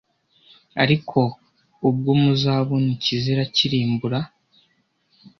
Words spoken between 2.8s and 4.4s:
ikizira kirimbura